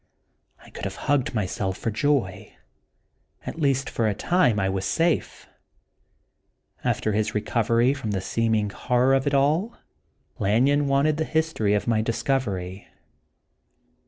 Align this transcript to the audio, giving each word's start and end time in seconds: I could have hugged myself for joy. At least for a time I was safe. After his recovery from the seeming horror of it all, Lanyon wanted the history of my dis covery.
I 0.63 0.71
could 0.71 0.85
have 0.85 0.95
hugged 1.05 1.35
myself 1.35 1.77
for 1.77 1.91
joy. 1.91 2.55
At 3.45 3.59
least 3.61 3.87
for 3.87 4.07
a 4.07 4.15
time 4.15 4.59
I 4.59 4.67
was 4.67 4.83
safe. 4.83 5.45
After 6.83 7.11
his 7.13 7.35
recovery 7.35 7.93
from 7.93 8.09
the 8.09 8.19
seeming 8.19 8.71
horror 8.71 9.13
of 9.13 9.27
it 9.27 9.35
all, 9.35 9.77
Lanyon 10.39 10.87
wanted 10.87 11.17
the 11.17 11.23
history 11.23 11.75
of 11.75 11.85
my 11.85 12.01
dis 12.01 12.23
covery. 12.23 12.87